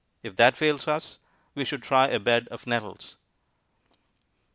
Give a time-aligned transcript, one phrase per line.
[0.23, 1.19] If that fails us,
[1.53, 3.17] we should try a bed of nettles.